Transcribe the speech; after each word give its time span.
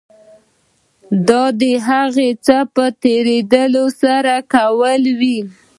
دا 1.27 1.43
د 1.61 1.63
هغه 1.87 2.27
څه 2.45 2.57
په 2.75 2.85
ترسره 3.67 4.35
کولو 4.53 5.03
کې 5.15 5.15
وي. 5.19 5.37